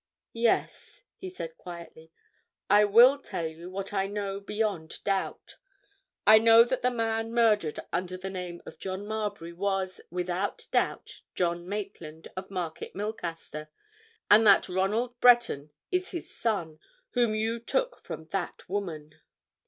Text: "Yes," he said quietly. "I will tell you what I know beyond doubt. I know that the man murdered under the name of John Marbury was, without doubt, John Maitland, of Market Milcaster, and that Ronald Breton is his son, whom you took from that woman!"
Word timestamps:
"Yes," 0.33 1.03
he 1.17 1.29
said 1.29 1.59
quietly. 1.59 2.11
"I 2.71 2.85
will 2.85 3.19
tell 3.19 3.45
you 3.45 3.69
what 3.69 3.93
I 3.93 4.07
know 4.07 4.39
beyond 4.39 4.95
doubt. 5.03 5.57
I 6.25 6.39
know 6.39 6.63
that 6.63 6.81
the 6.81 6.89
man 6.89 7.31
murdered 7.35 7.79
under 7.93 8.17
the 8.17 8.31
name 8.31 8.63
of 8.65 8.79
John 8.79 9.05
Marbury 9.05 9.53
was, 9.53 10.01
without 10.09 10.65
doubt, 10.71 11.21
John 11.35 11.69
Maitland, 11.69 12.29
of 12.35 12.49
Market 12.49 12.95
Milcaster, 12.95 13.69
and 14.27 14.47
that 14.47 14.67
Ronald 14.67 15.19
Breton 15.19 15.69
is 15.91 16.09
his 16.09 16.33
son, 16.35 16.79
whom 17.11 17.35
you 17.35 17.59
took 17.59 18.01
from 18.03 18.25
that 18.29 18.67
woman!" 18.67 19.13